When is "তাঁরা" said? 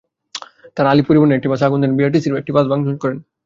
0.75-0.91